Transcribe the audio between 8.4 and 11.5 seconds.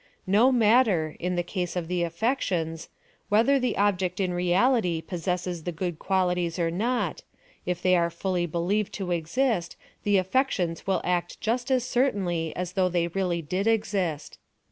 believed to exist, the affections will act